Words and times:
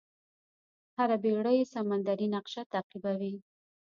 هره 0.97 1.15
بېړۍ 1.23 1.59
سمندري 1.73 2.27
نقشه 2.35 2.63
تعقیبوي. 2.73 3.33